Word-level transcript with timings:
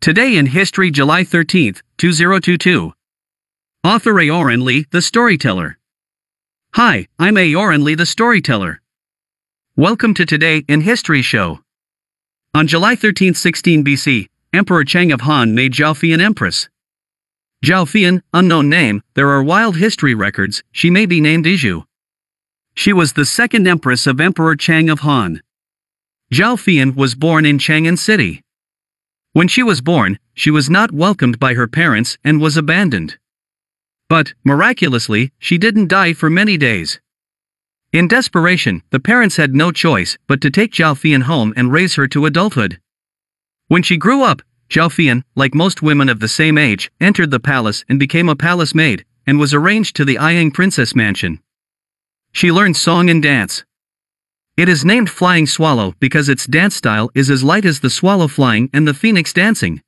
Today 0.00 0.36
in 0.36 0.46
History, 0.46 0.92
July 0.92 1.24
13, 1.24 1.74
2022. 1.96 2.92
Author 3.82 4.14
Aoran 4.14 4.62
Lee, 4.62 4.86
the 4.92 5.02
storyteller. 5.02 5.76
Hi, 6.74 7.08
I'm 7.18 7.34
Aoran 7.34 7.82
Lee, 7.82 7.96
the 7.96 8.06
storyteller. 8.06 8.80
Welcome 9.74 10.14
to 10.14 10.24
Today 10.24 10.64
in 10.68 10.82
History 10.82 11.20
show. 11.20 11.58
On 12.54 12.68
July 12.68 12.94
13, 12.94 13.34
16 13.34 13.84
BC, 13.84 14.28
Emperor 14.52 14.84
Cheng 14.84 15.10
of 15.10 15.22
Han 15.22 15.52
made 15.52 15.72
Zhao 15.72 15.94
Feiyan 15.94 16.22
empress. 16.22 16.68
Zhao 17.64 17.84
Feiyan, 17.84 18.22
unknown 18.32 18.70
name, 18.70 19.02
there 19.14 19.30
are 19.30 19.42
wild 19.42 19.78
history 19.78 20.14
records, 20.14 20.62
she 20.70 20.90
may 20.90 21.06
be 21.06 21.20
named 21.20 21.44
Iju. 21.44 21.82
She 22.72 22.92
was 22.92 23.14
the 23.14 23.26
second 23.26 23.66
empress 23.66 24.06
of 24.06 24.20
Emperor 24.20 24.54
Cheng 24.54 24.90
of 24.90 25.00
Han. 25.00 25.42
Zhao 26.32 26.54
Feiyan 26.54 26.94
was 26.94 27.16
born 27.16 27.44
in 27.44 27.58
Chang'an 27.58 27.98
City. 27.98 28.42
When 29.38 29.46
she 29.46 29.62
was 29.62 29.80
born, 29.80 30.18
she 30.34 30.50
was 30.50 30.68
not 30.68 30.90
welcomed 30.90 31.38
by 31.38 31.54
her 31.54 31.68
parents 31.68 32.18
and 32.24 32.40
was 32.40 32.56
abandoned. 32.56 33.18
But, 34.08 34.34
miraculously, 34.42 35.30
she 35.38 35.58
didn't 35.58 35.86
die 35.86 36.12
for 36.12 36.28
many 36.28 36.56
days. 36.56 36.98
In 37.92 38.08
desperation, 38.08 38.82
the 38.90 38.98
parents 38.98 39.36
had 39.36 39.54
no 39.54 39.70
choice 39.70 40.18
but 40.26 40.40
to 40.40 40.50
take 40.50 40.72
Zhao 40.72 41.22
home 41.22 41.54
and 41.56 41.70
raise 41.70 41.94
her 41.94 42.08
to 42.08 42.26
adulthood. 42.26 42.80
When 43.68 43.84
she 43.84 43.96
grew 43.96 44.24
up, 44.24 44.42
Zhao 44.70 45.22
like 45.36 45.54
most 45.54 45.82
women 45.82 46.08
of 46.08 46.18
the 46.18 46.26
same 46.26 46.58
age, 46.58 46.90
entered 47.00 47.30
the 47.30 47.38
palace 47.38 47.84
and 47.88 48.00
became 48.00 48.28
a 48.28 48.34
palace 48.34 48.74
maid, 48.74 49.04
and 49.24 49.38
was 49.38 49.54
arranged 49.54 49.94
to 49.94 50.04
the 50.04 50.16
Ayang 50.16 50.52
princess 50.52 50.96
mansion. 50.96 51.38
She 52.32 52.50
learned 52.50 52.76
song 52.76 53.08
and 53.08 53.22
dance, 53.22 53.64
it 54.58 54.68
is 54.68 54.84
named 54.84 55.08
Flying 55.08 55.46
Swallow 55.46 55.94
because 56.00 56.28
its 56.28 56.44
dance 56.44 56.74
style 56.74 57.12
is 57.14 57.30
as 57.30 57.44
light 57.44 57.64
as 57.64 57.78
the 57.78 57.88
swallow 57.88 58.26
flying 58.26 58.68
and 58.72 58.88
the 58.88 58.92
phoenix 58.92 59.32
dancing. 59.32 59.80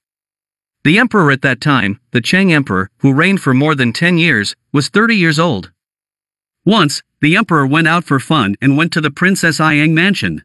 The 0.85 0.97
emperor 0.97 1.33
at 1.33 1.43
that 1.43 1.61
time, 1.61 1.99
the 2.13 2.21
Cheng 2.21 2.53
Emperor, 2.53 2.89
who 2.99 3.13
reigned 3.13 3.41
for 3.41 3.53
more 3.53 3.75
than 3.75 3.93
10 3.93 4.17
years, 4.17 4.55
was 4.73 4.89
30 4.89 5.17
years 5.17 5.41
old. 5.41 5.73
Once, 6.65 7.03
the 7.21 7.37
emperor 7.37 7.67
went 7.67 7.89
out 7.89 8.05
for 8.05 8.21
fun 8.21 8.55
and 8.63 8.77
went 8.77 8.93
to 8.93 9.01
the 9.01 9.11
Princess 9.11 9.59
Ayang 9.59 9.91
mansion. 9.91 10.45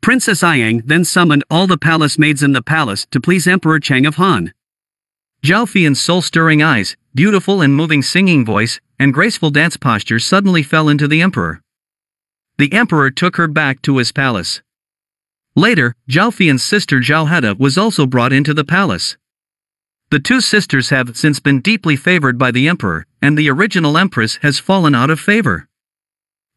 Princess 0.00 0.42
Ayang 0.42 0.82
then 0.84 1.04
summoned 1.04 1.44
all 1.48 1.68
the 1.68 1.78
palace 1.78 2.18
maids 2.18 2.42
in 2.42 2.54
the 2.54 2.62
palace 2.62 3.06
to 3.12 3.20
please 3.20 3.46
Emperor 3.46 3.78
Cheng 3.78 4.04
of 4.04 4.16
Han. 4.16 4.52
Zhao 5.44 5.64
Feiyan's 5.64 6.00
soul-stirring 6.00 6.60
eyes, 6.60 6.96
beautiful 7.14 7.62
and 7.62 7.72
moving 7.72 8.02
singing 8.02 8.44
voice, 8.44 8.80
and 8.98 9.14
graceful 9.14 9.50
dance 9.50 9.76
posture 9.76 10.18
suddenly 10.18 10.64
fell 10.64 10.88
into 10.88 11.06
the 11.06 11.22
emperor 11.22 11.62
the 12.58 12.72
emperor 12.72 13.10
took 13.10 13.36
her 13.36 13.48
back 13.48 13.80
to 13.82 13.98
his 13.98 14.12
palace. 14.12 14.60
Later, 15.54 15.94
Zhao 16.10 16.60
sister 16.60 17.00
Zhao 17.00 17.58
was 17.58 17.78
also 17.78 18.06
brought 18.06 18.32
into 18.32 18.52
the 18.52 18.64
palace. 18.64 19.16
The 20.10 20.18
two 20.18 20.40
sisters 20.40 20.90
have 20.90 21.16
since 21.16 21.38
been 21.38 21.60
deeply 21.60 21.94
favored 21.94 22.38
by 22.38 22.50
the 22.50 22.68
emperor, 22.68 23.06
and 23.22 23.36
the 23.36 23.50
original 23.50 23.96
empress 23.96 24.36
has 24.42 24.58
fallen 24.58 24.94
out 24.94 25.10
of 25.10 25.20
favor. 25.20 25.68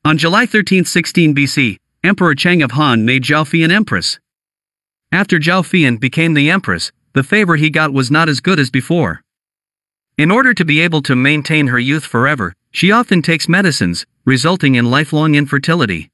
On 0.03 0.17
July 0.17 0.45
13, 0.45 0.85
16 0.85 1.35
BC, 1.35 1.77
Emperor 2.03 2.33
Cheng 2.33 2.63
of 2.63 2.71
Han 2.71 3.05
made 3.05 3.23
Zhao 3.23 3.69
empress. 3.71 4.19
After 5.11 5.37
Zhao 5.37 5.99
became 5.99 6.33
the 6.33 6.49
empress, 6.49 6.91
the 7.13 7.23
favor 7.23 7.57
he 7.57 7.69
got 7.69 7.93
was 7.93 8.09
not 8.09 8.29
as 8.29 8.39
good 8.39 8.59
as 8.59 8.71
before. 8.71 9.21
In 10.17 10.31
order 10.31 10.53
to 10.53 10.65
be 10.65 10.79
able 10.79 11.01
to 11.03 11.15
maintain 11.15 11.67
her 11.67 11.79
youth 11.79 12.05
forever, 12.05 12.55
she 12.71 12.91
often 12.91 13.21
takes 13.21 13.49
medicines, 13.49 14.05
resulting 14.25 14.75
in 14.75 14.89
lifelong 14.89 15.35
infertility. 15.35 16.09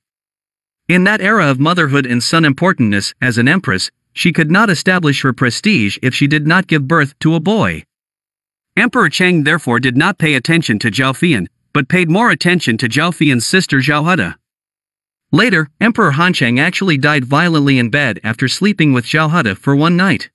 In 0.88 1.04
that 1.04 1.22
era 1.22 1.50
of 1.50 1.60
motherhood 1.60 2.06
and 2.06 2.24
son 2.24 2.46
importantness 2.46 3.14
as 3.22 3.38
an 3.38 3.48
empress, 3.48 3.92
she 4.14 4.32
could 4.32 4.50
not 4.50 4.70
establish 4.70 5.22
her 5.22 5.34
prestige 5.34 5.98
if 6.02 6.16
she 6.16 6.28
did 6.28 6.48
not 6.48 6.68
give 6.68 6.88
birth 6.88 7.18
to 7.20 7.36
a 7.36 7.40
boy. 7.40 7.84
Emperor 8.78 9.10
Cheng 9.10 9.44
therefore 9.44 9.80
did 9.80 9.98
not 9.98 10.18
pay 10.18 10.34
attention 10.34 10.80
to 10.80 10.90
Zhao 10.92 11.14
Feiyan, 11.14 11.48
but 11.74 11.90
paid 11.90 12.10
more 12.10 12.32
attention 12.32 12.78
to 12.78 12.88
Zhao 12.88 13.12
Feiyan's 13.12 13.46
sister 13.46 13.80
Zhao 13.80 14.10
Hede. 14.10 14.36
Later, 15.32 15.70
Emperor 15.82 16.14
Hancheng 16.14 16.58
actually 16.58 16.98
died 16.98 17.26
violently 17.26 17.78
in 17.78 17.90
bed 17.90 18.22
after 18.24 18.48
sleeping 18.48 18.94
with 18.94 19.06
Zhao 19.06 19.30
Hede 19.30 19.58
for 19.58 19.76
one 19.76 19.98
night. 19.98 20.30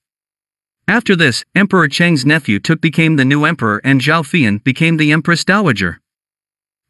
After 0.87 1.17
this, 1.17 1.45
Emperor 1.55 1.89
Cheng's 1.89 2.27
nephew 2.27 2.59
Took 2.59 2.83
became 2.83 3.17
the 3.17 3.25
new 3.25 3.47
emperor 3.47 3.81
and 3.83 4.03
Zhao 4.03 4.23
Feiyan 4.23 4.63
became 4.63 4.99
the 4.99 5.13
Empress 5.13 5.45
Dowager. 5.45 6.02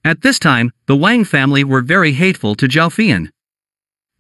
At 0.05 0.23
this 0.23 0.41
time, 0.41 0.73
the 0.87 0.97
Wang 0.97 1.25
family 1.25 1.63
were 1.63 1.81
very 1.81 2.13
hateful 2.13 2.57
to 2.57 2.67
Zhao 2.67 2.91
Feiyan. 2.91 3.31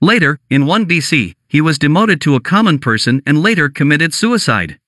Later, 0.00 0.38
in 0.48 0.64
1 0.64 0.86
BC, 0.86 1.34
he 1.48 1.60
was 1.60 1.78
demoted 1.78 2.20
to 2.20 2.36
a 2.36 2.40
common 2.40 2.78
person 2.78 3.20
and 3.26 3.42
later 3.42 3.68
committed 3.68 4.14
suicide. 4.14 4.78